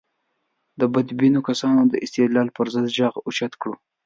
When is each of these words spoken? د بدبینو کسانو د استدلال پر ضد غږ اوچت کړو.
د 0.79 0.81
بدبینو 0.93 1.39
کسانو 1.49 1.81
د 1.91 1.93
استدلال 2.05 2.47
پر 2.55 2.65
ضد 2.73 2.85
غږ 2.97 3.15
اوچت 3.25 3.53
کړو. 3.61 3.75